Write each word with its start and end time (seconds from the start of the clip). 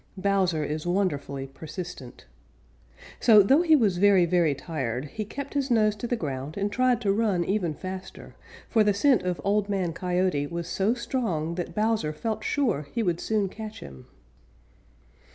Bowser 0.17 0.63
is 0.63 0.87
wonderfully 0.87 1.45
persistent. 1.45 2.25
So, 3.19 3.43
though 3.43 3.61
he 3.61 3.75
was 3.75 3.99
very, 3.99 4.25
very 4.25 4.55
tired, 4.55 5.05
he 5.05 5.23
kept 5.23 5.53
his 5.53 5.69
nose 5.69 5.95
to 5.97 6.07
the 6.07 6.15
ground 6.15 6.57
and 6.57 6.71
tried 6.71 7.01
to 7.01 7.13
run 7.13 7.45
even 7.45 7.75
faster, 7.75 8.35
for 8.67 8.83
the 8.83 8.95
scent 8.95 9.21
of 9.21 9.39
Old 9.43 9.69
Man 9.69 9.93
Coyote 9.93 10.47
was 10.47 10.67
so 10.67 10.95
strong 10.95 11.53
that 11.53 11.75
Bowser 11.75 12.13
felt 12.13 12.43
sure 12.43 12.87
he 12.91 13.03
would 13.03 13.19
soon 13.21 13.47
catch 13.47 13.79
him. 13.79 14.07